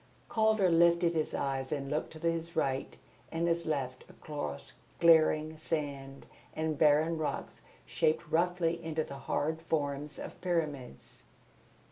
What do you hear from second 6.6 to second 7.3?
barren